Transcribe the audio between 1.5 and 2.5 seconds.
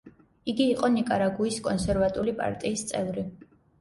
კონსერვატული